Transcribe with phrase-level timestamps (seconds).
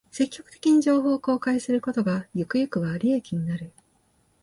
[0.09, 3.71] 積極的に情報を公開することが、ゆくゆくは利益になる